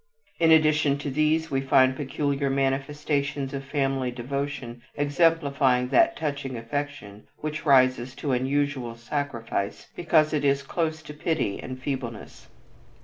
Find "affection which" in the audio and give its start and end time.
6.57-7.67